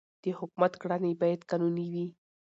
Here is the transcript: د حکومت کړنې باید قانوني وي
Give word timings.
د 0.23 0.25
حکومت 0.37 0.73
کړنې 0.81 1.11
باید 1.21 1.47
قانوني 1.49 1.87
وي 1.93 2.07